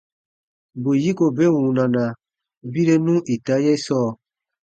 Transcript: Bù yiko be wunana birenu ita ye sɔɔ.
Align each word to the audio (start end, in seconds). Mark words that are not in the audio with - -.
Bù 0.81 0.91
yiko 1.03 1.25
be 1.35 1.45
wunana 1.55 2.03
birenu 2.71 3.13
ita 3.35 3.55
ye 3.63 3.73
sɔɔ. 3.85 4.09